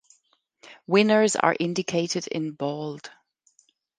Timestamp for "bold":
2.53-3.11